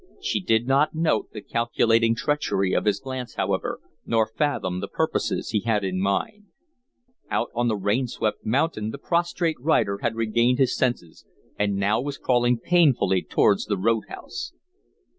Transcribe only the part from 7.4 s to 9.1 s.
on the rain swept mountain the